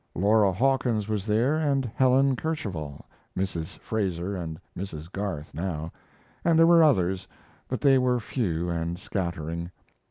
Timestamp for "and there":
6.43-6.65